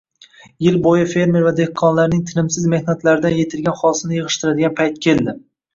Yil 0.67 0.79
bo‘yi 0.87 1.03
fermer 1.11 1.45
va 1.47 1.51
dehqonlarning 1.59 2.25
tinimsiz 2.31 2.67
mehnatlaridan 2.75 3.39
yetilgan 3.43 3.81
hosilni 3.85 4.21
yig‘ishtiradigan 4.21 4.79
payt 4.83 5.01
keldi 5.09 5.41